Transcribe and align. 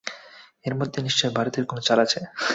এর 0.65 0.73
মধ্যে 0.75 0.99
নিশ্চয় 1.01 1.31
ভারতের 1.37 1.63
কোনো 1.65 1.81
চাল 1.87 1.99
আছে। 2.05 2.19